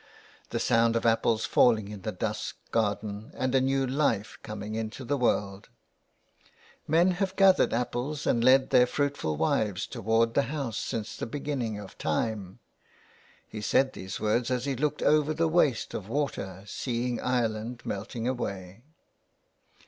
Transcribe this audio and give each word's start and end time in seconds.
The 0.49 0.59
sound 0.59 0.95
of 0.95 1.05
apples 1.05 1.45
falling 1.45 1.89
in 1.89 2.01
the 2.01 2.11
dusk 2.11 2.57
garden, 2.71 3.29
and 3.35 3.53
a 3.53 3.61
new 3.61 3.85
life 3.85 4.39
coming 4.41 4.73
into 4.73 5.05
the 5.05 5.15
world!" 5.15 5.69
Men 6.87 7.11
have 7.11 7.35
gathered 7.35 7.71
apples 7.71 8.25
and 8.25 8.43
led 8.43 8.71
their 8.71 8.87
fruitful 8.87 9.37
wives 9.37 9.85
towards 9.85 10.33
the 10.33 10.41
house 10.49 10.79
since 10.79 11.15
the 11.15 11.27
beginning 11.27 11.77
of 11.77 11.99
time." 11.99 12.57
He 13.47 13.61
said 13.61 13.93
these 13.93 14.19
words 14.19 14.49
as 14.49 14.65
he 14.65 14.75
looked 14.75 15.03
over 15.03 15.35
the 15.35 15.47
waste 15.47 15.93
of 15.93 16.09
water 16.09 16.63
seeing 16.65 17.19
Ireland 17.21 17.83
melting 17.85 18.27
away. 18.27 18.81